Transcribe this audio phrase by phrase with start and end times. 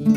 [0.00, 0.08] مش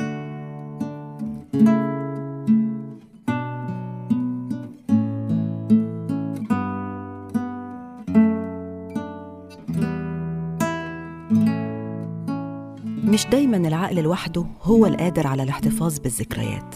[13.32, 16.76] دايما العقل لوحده هو القادر على الاحتفاظ بالذكريات.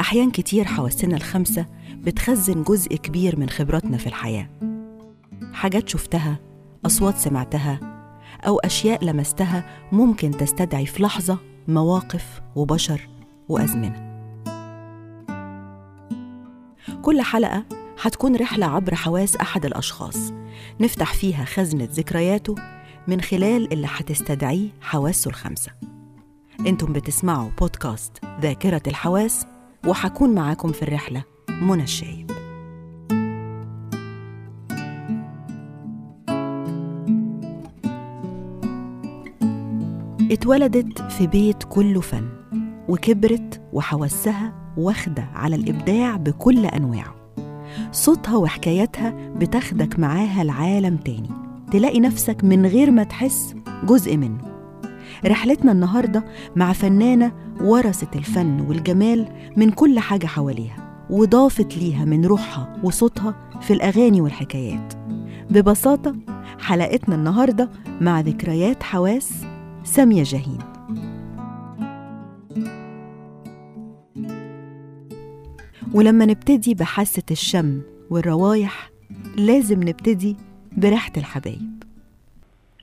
[0.00, 4.48] أحيان كتير حواسنا الخمسة بتخزن جزء كبير من خبراتنا في الحياة.
[5.52, 6.38] حاجات شفتها
[6.86, 7.80] أصوات سمعتها
[8.46, 13.08] أو أشياء لمستها ممكن تستدعي في لحظة مواقف وبشر
[13.48, 14.12] وأزمنة.
[17.02, 17.64] كل حلقة
[18.02, 20.32] هتكون رحلة عبر حواس أحد الأشخاص.
[20.80, 22.54] نفتح فيها خزنة ذكرياته
[23.08, 25.72] من خلال اللي هتستدعيه حواسه الخمسة.
[26.66, 29.46] أنتم بتسمعوا بودكاست ذاكرة الحواس
[29.86, 32.31] وحكون معاكم في الرحلة منى الشايب
[40.32, 42.28] اتولدت في بيت كله فن
[42.88, 47.14] وكبرت وحواسها واخدة على الإبداع بكل أنواعه.
[47.92, 51.30] صوتها وحكاياتها بتاخدك معاها لعالم تاني.
[51.72, 54.38] تلاقي نفسك من غير ما تحس جزء منه.
[55.26, 56.24] رحلتنا النهاردة
[56.56, 63.72] مع فنانة ورثت الفن والجمال من كل حاجة حواليها وضافت ليها من روحها وصوتها في
[63.72, 64.94] الأغاني والحكايات.
[65.50, 66.16] ببساطة
[66.58, 69.44] حلقتنا النهاردة مع ذكريات حواس
[69.84, 70.58] سامية جاهين
[75.94, 77.80] ولما نبتدي بحاسة الشم
[78.10, 78.90] والروايح
[79.36, 80.36] لازم نبتدي
[80.76, 81.82] بريحة الحبايب.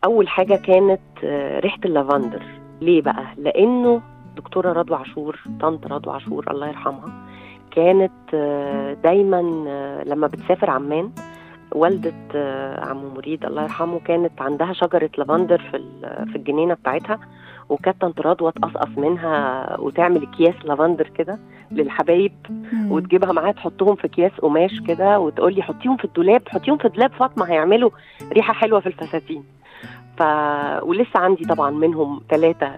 [0.06, 2.44] أول حاجة كانت آه، ريحة اللافندر.
[2.82, 4.02] ليه بقى؟ لأنه
[4.38, 7.28] دكتورة رضوى عاشور طنط رضوى عاشور الله يرحمها
[7.72, 11.12] كانت آه، دايما آه، لما بتسافر عمان
[11.72, 15.78] والدة آه، عم مريد الله يرحمه كانت عندها شجرة لافندر في
[16.32, 17.20] في الجنينة بتاعتها
[17.70, 21.40] وكانت طنط رضوى تقصقص منها وتعمل أكياس لافندر كده
[21.72, 22.32] للحبايب
[22.90, 27.12] وتجيبها معاها تحطهم في أكياس قماش كده وتقول لي حطيهم في الدولاب حطيهم في دولاب
[27.12, 27.90] فاطمة هيعملوا
[28.34, 29.44] ريحة حلوة في الفساتين.
[30.20, 30.24] ف
[30.84, 32.72] ولسه عندي طبعا منهم ثلاثة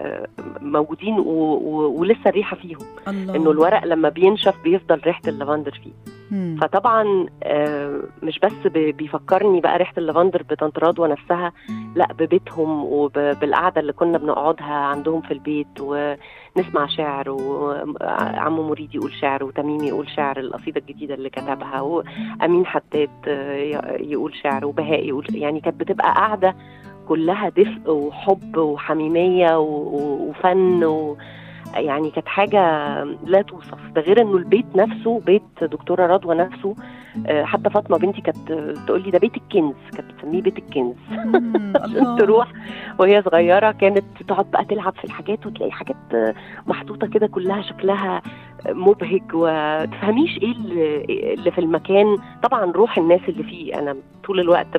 [0.62, 1.29] موجودين و...
[1.53, 2.00] و...
[2.00, 2.79] ولسه الريحة فيهم.
[3.07, 3.35] الله.
[3.35, 5.91] إنه الورق لما بينشف بيفضل ريحة اللافندر فيه.
[6.31, 6.57] مم.
[6.62, 11.52] فطبعا آه، مش بس بيفكرني بقى ريحة اللافندر بطنط رضوى نفسها
[11.96, 19.44] لا ببيتهم وبالقعده اللي كنا بنقعدها عندهم في البيت ونسمع شعر وعم مريد يقول شعر
[19.44, 25.59] وتميم يقول شعر القصيدة الجديدة اللي كتبها وأمين حداد آه، يقول شعر وبهاء يقول يعني
[25.59, 26.56] كانت بتبقى قاعدة
[27.11, 31.17] كلها دفء وحب وحميمية وفن و
[31.76, 32.59] يعني كانت حاجة
[33.04, 33.80] لا توصف.
[33.96, 36.76] ده غير إنه البيت نفسه بيت دكتورة رضوى نفسه
[37.28, 38.52] آه، حتى فاطمة بنتي كانت
[38.88, 40.96] تقول لي ده بيت الكنز كانت بتسميه بيت الكنز.
[42.20, 42.52] تروح
[43.00, 45.96] وهي صغيرة كانت تقعد بقى تلعب في الحاجات وتلاقي حاجات
[46.68, 48.22] محطوطة كده كلها شكلها
[48.70, 50.52] مبهج وتفهميش إيه
[51.34, 52.18] اللي في المكان.
[52.44, 54.78] طبعا روح الناس اللي فيه أنا طول الوقت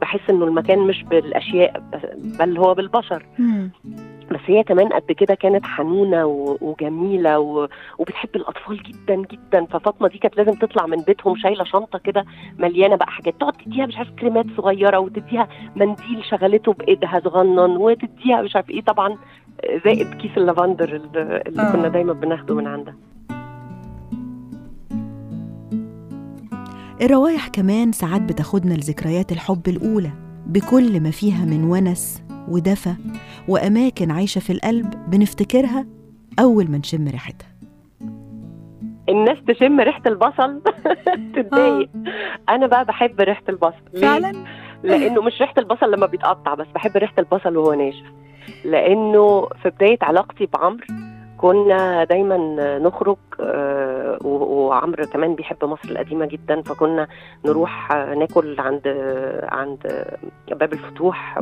[0.00, 1.82] بحس إنه المكان مش بالأشياء
[2.38, 3.26] بل هو بالبشر.
[4.30, 6.24] بس هي كمان قد كده كانت حنونة
[6.60, 7.68] وجميلة و-
[7.98, 9.64] وبتحب الأطفال جدا جدا.
[9.64, 12.24] ففاطمة دي كانت لازم تطلع من بيتهم شايلة شنطة كده
[12.58, 13.34] مليانة بقى حاجات.
[13.40, 18.80] تقعد تديها مش عارف كريمات صغيرة وتديها منديل شغلته بإيدها صغنن وتديها مش عارف إيه.
[18.80, 19.16] طبعا
[19.84, 21.72] زائد كيس اللافندر اللي اللي آه.
[21.72, 22.94] كنا دايما بناخده من عندها.
[27.02, 30.10] الروايح كمان ساعات بتاخدنا لذكريات الحب الأولى
[30.46, 32.94] بكل ما فيها من ونس ودفى
[33.48, 35.86] وأماكن عايشة في القلب بنفتكرها
[36.40, 37.48] أول ما نشم ريحتها.
[39.08, 40.60] الناس تشم ريحة البصل؟
[41.36, 41.88] تتضايق.
[42.48, 43.82] أنا بقى بحب ريحة البصل.
[43.94, 44.32] ليه؟
[44.82, 48.06] لأنه مش ريحة البصل لما بيتقطع بس بحب ريحة البصل وهو ناشف.
[48.64, 50.84] لأنه في بداية علاقتي بعمرو
[51.38, 52.36] كنا دايما
[52.78, 53.89] نخرج آه،
[54.24, 57.08] وعمرو كمان بيحب مصر القديمة جدا فكنا
[57.46, 58.88] نروح ناكل عند
[59.42, 60.06] عند
[60.50, 61.38] باب الفتوح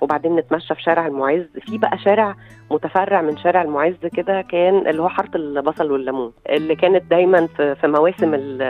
[0.00, 1.46] وبعدين نتمشى في شارع المعز.
[1.60, 2.34] في بقى شارع
[2.70, 7.76] متفرع من شارع المعز كده كان اللي هو حارة البصل والليمون اللي كانت دايما في
[7.84, 8.62] مواسم ال-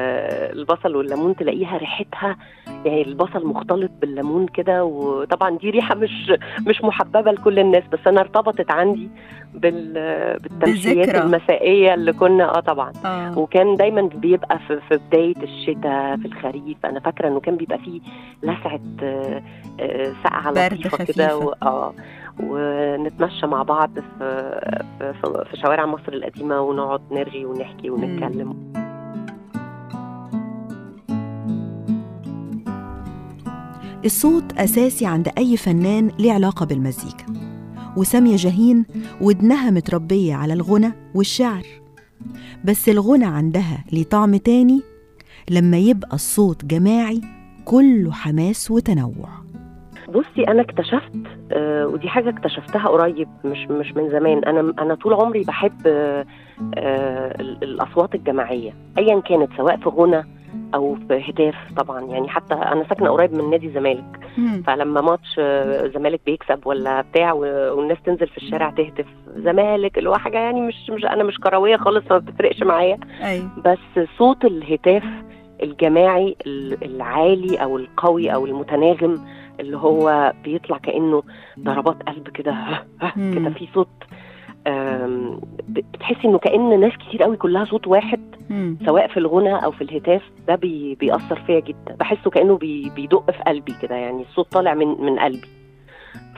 [0.58, 2.37] البصل والليمون تلاقيها ريحتها
[2.85, 4.85] يعني البصل مختلط بالليمون كده.
[4.85, 6.32] وطبعا دي ريحة مش
[6.67, 9.08] مش محببة لكل الناس بس أنا ارتبطت عندي
[9.55, 9.93] بال
[10.41, 11.14] بالتمشيات.
[11.14, 12.93] المسائية اللي كنا آه طبعا.
[13.04, 13.38] آه.
[13.38, 16.76] وكان دايما بيبقى في, في بداية الشتاء في الخريف.
[16.87, 18.00] أنا فاكرة إنه كان بيبقى فيه
[18.43, 19.43] لسعة آه،
[19.81, 21.04] آه، سقعه لطيفة.
[21.04, 21.94] كده و- آه.
[22.40, 24.60] ونتمشى مع بعض في,
[24.98, 28.72] في, في شوارع مصر القديمة ونقعد نرغي ونحكي ونتكلم.
[34.04, 37.25] الصوت أساسي عند أي فنان ليه علاقة بالمزيكا.
[37.96, 38.87] وسامية جاهين
[39.20, 41.62] ودنها متربية على الغنى والشعر.
[42.64, 44.82] بس الغنى عندها ليه طعم تاني.
[45.50, 47.20] لما يبقى الصوت جماعي
[47.64, 49.29] كله حماس وتنوع.
[50.08, 51.12] بصي أنا اكتشفت
[51.53, 54.44] آه ودي حاجة اكتشفتها قريب مش مش من زمان.
[54.44, 56.26] أنا أنا طول عمري بحب آه
[56.79, 60.25] آه الأصوات الجماعية ايا كانت سواء في غنى
[60.75, 62.00] أو في هتاف طبعا.
[62.00, 64.20] يعني حتى أنا ساكنة قريب من نادي الزمالك
[64.67, 69.06] فلما ماتش الزمالك بيكسب ولا بتاع والناس تنزل في الشارع تهتف.
[69.37, 72.99] زمالك اللي هو حاجة يعني مش مش أنا مش كروية خالص ما بتفرقش معايا.
[73.23, 73.49] أيوة.
[73.64, 75.05] بس صوت الهتاف
[75.62, 76.37] الجماعي
[76.82, 79.26] العالي أو القوي أو المتناغم
[79.61, 81.23] اللي هو بيطلع كأنه
[81.61, 82.55] ضربات قلب كده.
[83.35, 83.88] كده في صوت
[85.69, 88.21] بتحسي إنه كأن ناس كتير قوي كلها صوت واحد
[88.51, 88.79] مم.
[88.87, 93.31] سواء في الغنى أو في الهتاف ده بي بيأثر فيا جدا بحسه كأنه بي بيدق
[93.31, 95.49] في قلبي كده يعني الصوت طالع من من قلبي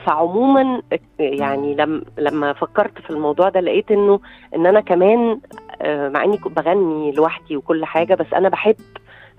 [0.05, 0.81] فعموما
[1.19, 4.19] يعني لما لما فكرت في الموضوع ده لقيت إنه
[4.55, 5.39] إن أنا كمان
[5.85, 8.75] مع إني بغني لوحدي وكل حاجة بس أنا بحب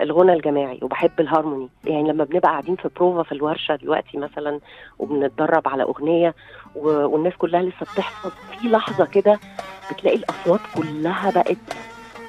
[0.01, 1.69] الغنى الجماعي وبحب الهارموني.
[1.85, 4.61] يعني لما بنبقى قاعدين في بروفا في الورشة دلوقتي مثلا
[4.99, 6.35] وبنتدرب على أغنية
[6.77, 8.31] والناس كلها لسه بتحفظ
[8.61, 9.39] في لحظة كده
[9.93, 11.57] بتلاقي الأصوات كلها بقت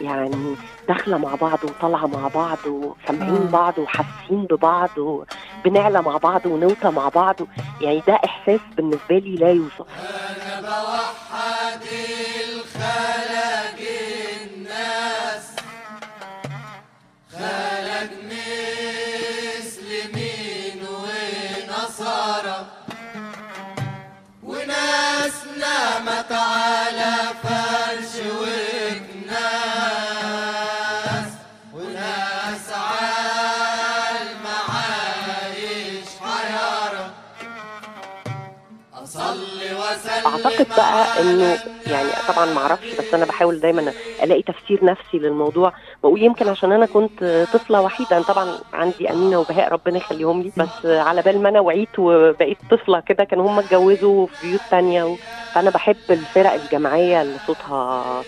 [0.01, 0.55] يعني
[0.87, 7.09] داخلة مع بعض وطالعة مع بعض وسامعين بعض وحاسين ببعض وبنعلى مع بعض ونوطى مع
[7.09, 7.35] بعض.
[7.81, 9.85] يعني ده إحساس بالنسبة لي لا يوصف.
[26.31, 29.41] نامت على فرش وكناس
[31.73, 32.67] وناس
[34.81, 37.11] عالمعايش حيارة
[38.93, 41.59] أصلي وأسلم أعتقد بقى إنه
[41.91, 43.93] يعني طبعا ما أعرفش بس أنا بحاول دايما
[44.23, 45.73] ألاقي تفسير نفسي للموضوع.
[46.03, 50.53] بقول يمكن عشان أنا كنت طفلة وحيدة أنا طبعا عندي أمينة وبهاء ربنا يخليهم لي.
[50.57, 55.03] بس على بال ما أنا وعيت وبقيت طفلة كده كانوا هم اتجوزوا في بيوت تانية
[55.03, 55.19] و...
[55.53, 58.25] فأنا بحب الفرق الجماعية اللي صوتها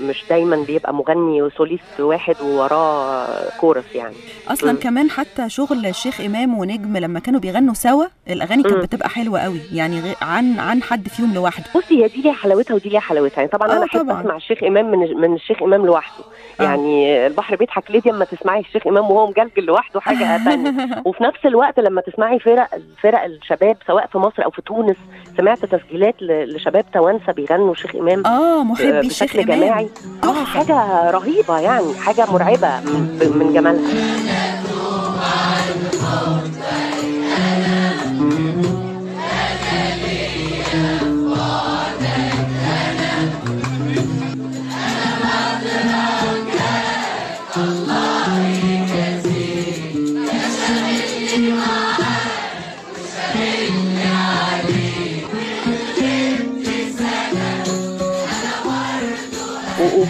[0.00, 3.26] مش دايما بيبقى مغني وسوليست واحد ووراه
[3.60, 4.14] كورس يعني.
[4.48, 4.76] أصلا م.
[4.76, 9.60] كمان حتى شغل الشيخ إمام ونجم لما كانوا بيغنوا سوا الأغاني كانت بتبقى حلوة قوي
[9.72, 11.64] يعني عن عن حد فيهم لوحده.
[11.76, 13.36] بصي هي دي ليها حلاوتها ودي ليها حلاوتها.
[13.36, 16.24] يعني طبعا أنا أحب أسمع الشيخ إمام من من الشيخ إمام لوحده.
[16.60, 16.64] آه.
[16.64, 21.46] يعني البحر بيضحك ليه أما تسمعي الشيخ إمام وهو مجلجل لوحده حاجة ثانية وفي نفس
[21.46, 24.96] الوقت لما تسمعي فرق الفرق الشباب سواء في مصر أو في تونس
[25.36, 29.88] سمعت تسجيلات لشباب توانسة بيغنوا الشيخ إمام آه محبي الشيخ جماعي.
[30.24, 33.90] آه حاجة رهيبة يعني حاجة مرعبة من, من جمالها.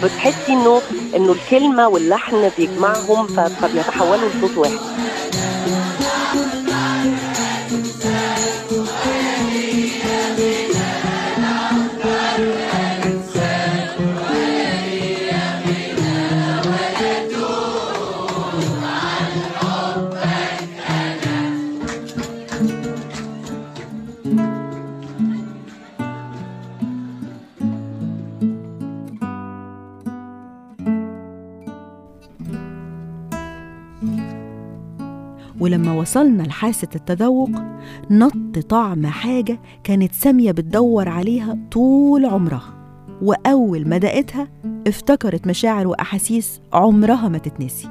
[0.05, 0.81] وبتحسي انه
[1.15, 4.79] إنه الكلمة واللحن بيجمعهم فبيتحولوا لصوت واحد.
[35.59, 37.49] ولما وصلنا لحاسة التذوق
[38.11, 42.73] نط طعم حاجة كانت سامية بتدور عليها طول عمرها.
[43.21, 44.47] وأول ما دقتها
[44.87, 47.89] افتكرت مشاعر وأحاسيس عمرها ما تتنسي.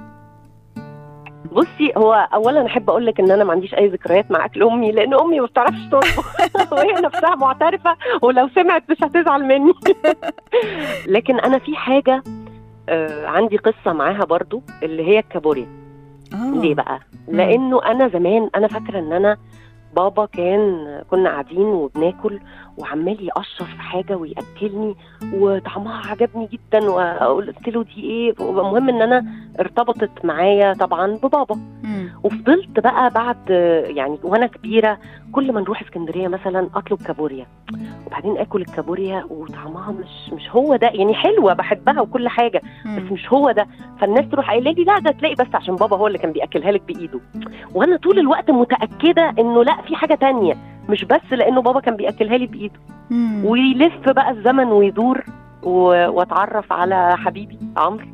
[1.53, 4.93] بصي هو اولا أحب أقول لك إن أنا ما عنديش أي ذكريات مع أكل أمي
[4.93, 6.35] لأن أمي ما بتعرفش تطبخ.
[6.73, 9.73] وهي نفسها معترفة ولو سمعت مش هتزعل مني.
[11.15, 12.23] لكن أنا في حاجة
[12.89, 15.67] آه عندي قصة معاها برضو اللي هي الكابوريا.
[16.35, 16.51] آه.
[16.55, 19.37] ليه بقى؟ لأنه أنا زمان أنا فاكرة إن أنا
[19.97, 22.41] بابا كان كنا قاعدين وبناكل
[22.79, 24.95] وعمال يقشر في حاجة ويأكلني
[25.35, 29.25] وطعمها عجبني جدا وقلت له دي إيه؟ المهم إن أنا
[29.61, 31.59] ارتبطت معايا طبعا ببابا.
[32.25, 33.51] وفضلت بقى بعد
[33.97, 34.99] يعني وأنا كبيرة
[35.35, 37.47] كل ما نروح اسكندرية مثلا أطلب كابوريا.
[38.07, 40.89] وبعدين آكل الكابوريا وطعمها مش مش هو ده.
[40.89, 42.63] يعني حلوة بحبها وكل حاجة.
[42.97, 43.67] بس مش هو ده.
[44.01, 46.83] فالناس تروح قايلة لي لا ده تلاقي بس عشان بابا هو اللي كان بيأكلها لك
[46.83, 47.21] بإيده.
[47.75, 50.55] وأنا طول الوقت متأكدة إنه لا في حاجة تانية.
[50.89, 52.81] مش بس لأنه بابا كان بيأكلها لي بإيده.
[53.45, 55.25] ويلف بقى الزمن ويدور
[55.63, 58.07] وأتعرف على حبيبي عمرو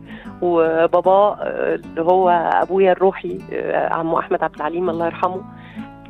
[0.43, 1.11] وبابا
[1.41, 2.29] آه، اللي هو
[2.63, 5.43] أبويا الروحي آه، عمو أحمد عبد العليم الله يرحمه.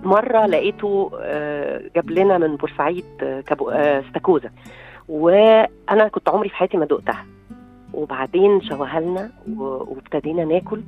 [0.02, 4.50] مرة لقيته آه، جاب لنا من بورسعيد آه، كابو- آه، استاكوزا.
[5.08, 7.24] وأنا كنت عمري في حياتي ما دقتها.
[7.94, 10.80] وبعدين شواها لنا و- وابتدينا ناكل.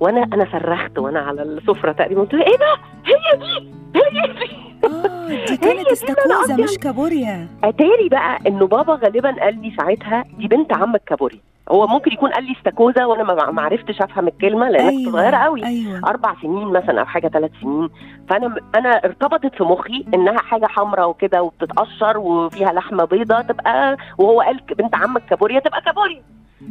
[0.00, 2.20] وأنا أنا صرخت وأنا على السفرة تقريبا.
[2.20, 2.74] قلت إيه ده؟
[3.04, 3.72] هي دي!
[3.94, 5.46] هي دي!
[5.46, 7.48] دي كانت استاكوزا مش كابوريا.
[7.64, 11.40] أتاري بقى إنه بابا غالبا قال لي ساعتها دي بنت عمك كابوري
[11.70, 15.04] هو ممكن يكون قال لي استاكوزا وأنا ما عرفتش افهم الكلمة لأن أيوة.
[15.04, 15.66] كنت صغيرة قوي.
[15.66, 16.00] أيوه.
[16.08, 17.88] أربع سنين مثلا أو حاجة ثلاث سنين.
[18.28, 24.40] فأنا أنا ارتبطت في مخي إنها حاجة حمراء وكده وبتتقشر وفيها لحمة بيضة تبقى وهو
[24.40, 26.22] قال بنت عمك كابوريا تبقى كابوريا.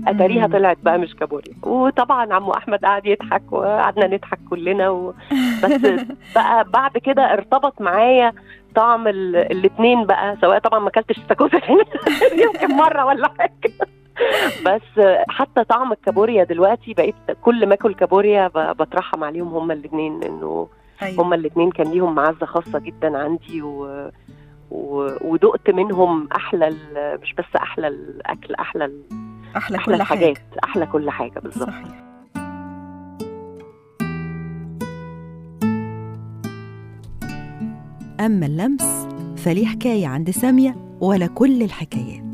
[0.07, 0.47] أتاريها.
[0.47, 5.13] طلعت بقى مش كابوريا وطبعا عمو أحمد قعد يضحك وقعدنا نضحك كلنا و...
[5.63, 5.81] بس
[6.35, 8.33] بقى بعد كده ارتبط معايا
[8.75, 11.83] طعم الاثنين بقى سواء طبعا ما أكلتش استاكوزا تاني
[12.43, 13.71] يمكن مرة ولا حاجة
[14.65, 20.67] بس حتى طعم الكابوريا دلوقتي بقيت كل ما آكل كابوريا بترحم عليهم هما الاثنين انه
[21.01, 24.09] أيوه هما الاثنين كان ليهم معزة خاصة جدا عندي و...
[24.71, 25.09] و...
[25.21, 27.19] ودقت منهم أحلى ال...
[27.21, 28.91] مش بس أحلى الأكل أحلى.
[29.57, 31.69] أحلى كل الحاجات حاجة أحلى كل حاجة بالظبط.
[31.69, 32.05] صحيح.
[38.19, 39.07] أما اللمس
[39.37, 42.25] فليه حكاية عند سامية ولا كل الحكايات.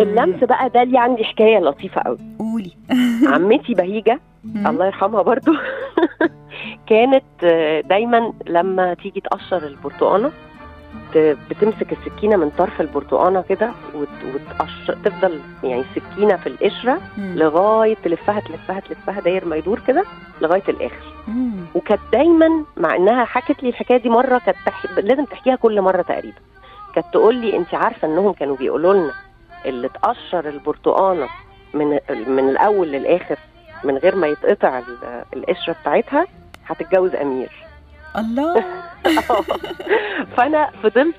[0.00, 2.72] اللمس بقى ده لي عندي حكاية لطيفة قوي قولي.
[3.34, 4.20] عمتي بهيجة
[4.66, 5.52] الله يرحمها برضو
[6.88, 7.24] كانت
[7.88, 10.30] دايما لما تيجي تقشر البرتقانة
[11.50, 17.00] بتمسك السكينة من طرف البرتقانة كده وت- وتقشر تفضل يعني السكينه في القشرة.
[17.18, 20.04] لغاية تلفها تلفها تلفها داير ما يدور كده
[20.40, 21.52] لغاية الآخر مم.
[21.74, 24.84] وكانت دايما مع إنها حكت لي الحكاية دي مرة كانت تح...
[24.98, 26.38] لازم تحكيها كل مرة تقريبا
[26.94, 29.12] كانت تقول لي انت عارفة إنهم كانوا بيقولوا لنا
[29.66, 31.28] اللي تقشر البرتقانة
[31.74, 33.36] من من الأول للآخر
[33.84, 36.26] من غير ما يتقطع ال- القشرة بتاعتها
[36.66, 37.50] هتتجوز أمير
[38.18, 38.64] الله.
[40.36, 41.14] فأنا فضلت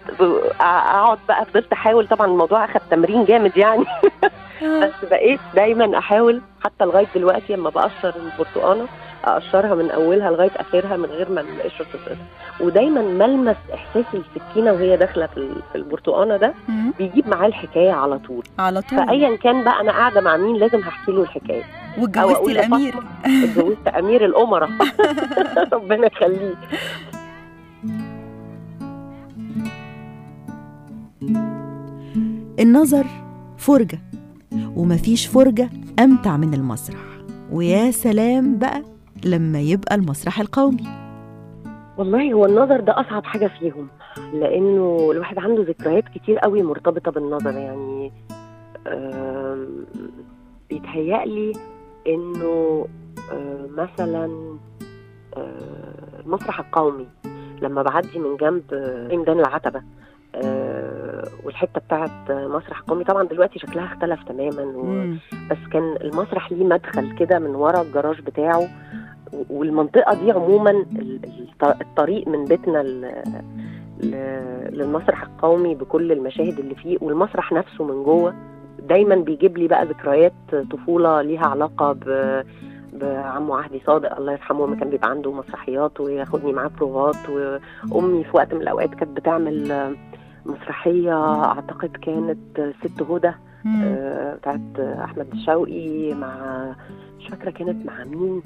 [0.61, 2.07] أقعد بقى فضلت أحاول.
[2.07, 3.85] طبعا الموضوع أخد تمرين جامد يعني.
[4.81, 8.87] بس بقيت دايما أحاول حتى لغاية دلوقتي لما بقشر البرتقانه
[9.25, 12.15] أقشرها من أولها لغاية آخرها من غير ما القشره تتقطع
[12.59, 16.53] ودايما ملمس إحساس السكينة وهي داخلة في ال- في البرتقانة ده.
[16.99, 18.43] بيجيب معاه الحكاية على طول.
[18.59, 19.05] على طول.
[19.07, 21.63] فايا كان بقى أنا قاعدة مع مين لازم هحكي له الحكاية.
[21.97, 22.95] واتجوزتي الأمير.
[23.25, 24.69] اتجوزت أمير الأمراء.
[25.73, 26.55] ربنا يخليه
[32.59, 33.05] النظر
[33.57, 33.99] فرجة
[34.75, 36.99] ومفيش فرجة أمتع من المسرح.
[37.51, 38.81] ويا سلام بقى
[39.25, 40.87] لما يبقى المسرح القومي.
[41.97, 43.87] والله هو النظر ده أصعب حاجة فيهم
[44.33, 48.11] لأنه الواحد عنده ذكريات كتير قوي مرتبطة بالنظر يعني.
[50.69, 51.53] بيتهيألي
[52.07, 52.87] إنه
[53.31, 54.57] آه، مثلا
[55.37, 57.07] آه، المسرح القومي
[57.61, 59.81] لما بعدي من جنب آه، ميدان العتبة
[61.43, 65.13] والحتة بتاعت مسرح قومي طبعا دلوقتي شكلها اختلف تماما و...
[65.51, 68.67] بس كان المسرح ليه مدخل كده من ورا الجراج بتاعه
[69.33, 72.83] و- والمنطقة دي عموما ال- الط- الطريق من بيتنا
[74.71, 78.33] للمسرح القومي بكل المشاهد اللي فيه والمسرح نفسه من جوه
[78.89, 80.33] دايما بيجيب لي بقى ذكريات
[80.71, 82.41] طفولة ليها علاقة ب
[82.93, 87.29] بعمو عهدي صادق الله يرحمه لما كان بيبقى عنده مسرحيات وياخدني معاه بروفات
[87.91, 89.93] وأمي في وقت من الأوقات كانت بتعمل
[90.45, 93.31] مسرحية أعتقد كانت ست هدى.
[93.67, 96.35] آه، بتاعت أحمد الشوقي مع
[97.19, 98.41] مش فاكرة كانت مع مين.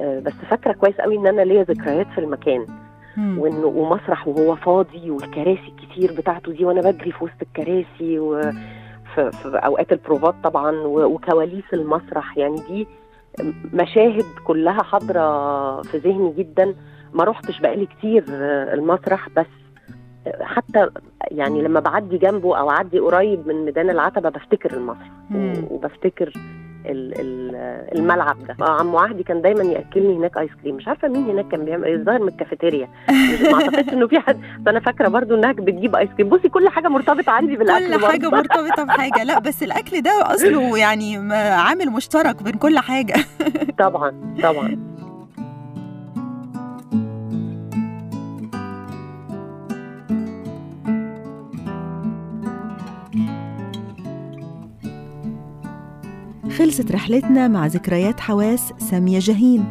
[0.00, 2.66] آه، بس فاكرة كويس قوي إن أنا ليا ذكريات في المكان.
[3.38, 8.40] وانه ومسرح وهو فاضي والكراسي الكتير بتاعته دي وأنا بجري في وسط الكراسي و
[9.14, 12.38] في, في أوقات البروفات طبعا وكواليس المسرح.
[12.38, 12.86] يعني دي
[13.74, 16.74] مشاهد كلها حاضرة في ذهني جدا.
[17.12, 18.24] ما رحتش بقالي كتير
[18.74, 19.46] المسرح بس
[20.40, 20.88] حتى
[21.30, 24.78] يعني لما بعدي جنبه أو أعدي قريب من ميدان العتبة بفتكر.
[24.78, 24.94] و-
[25.70, 26.32] وبفتكر
[26.86, 28.56] ال- ال- الملعب ده.
[28.66, 31.94] آه، عمو عهدي كان دايما يأكلني هناك ايس كريم مش عارفة مين هناك كان بيعمل
[31.94, 32.88] الظاهر من الكافيتيريا.
[33.52, 34.40] ما أعتقدش إنه في حد.
[34.68, 38.28] أنا فاكرة برضو إنها بتجيب ايس كريم بصي كل حاجة مرتبطة عندي بالأكل كل حاجة
[38.28, 38.36] برضو.
[38.36, 39.24] مرتبطة بحاجة.
[39.24, 43.14] لا بس الأكل ده أصله يعني عامل مشترك بين كل حاجة.
[43.78, 44.94] طبعا طبعا.
[56.58, 59.64] خلصت رحلتنا مع ذكريات حواس سامية جاهين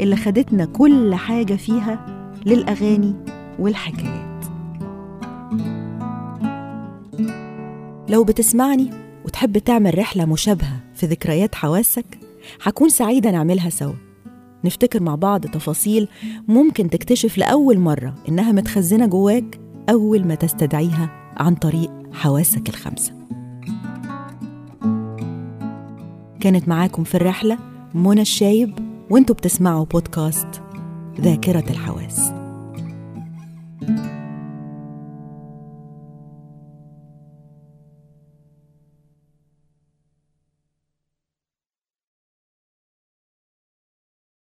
[0.00, 2.06] اللي خدتنا كل حاجة فيها
[2.46, 3.14] للأغاني
[3.58, 4.44] والحكايات.
[8.08, 8.90] لو بتسمعني
[9.24, 12.18] وتحب تعمل رحلة مشابهة في ذكريات حواسك
[12.62, 13.94] هكون سعيدة نعملها سوا.
[14.64, 16.08] نفتكر مع بعض تفاصيل
[16.48, 19.60] ممكن تكتشف لأول مرة إنها متخزنة جواك
[19.90, 23.19] أول ما تستدعيها عن طريق حواسك الخمسة.
[26.40, 27.58] كانت معاكم في الرحلة
[27.94, 28.78] منى الشايب
[29.10, 30.62] وانتوا بتسمعوا بودكاست
[31.20, 32.39] ذاكرة الحواس.